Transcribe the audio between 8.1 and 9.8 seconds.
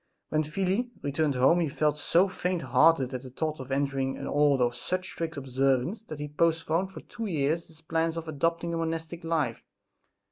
of adopting the monastic life.